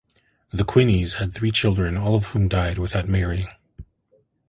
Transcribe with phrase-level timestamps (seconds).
[0.49, 3.49] The Quineys had three children, all of whom died without marrying.